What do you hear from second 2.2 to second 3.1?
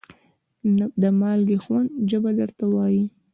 درته وایي.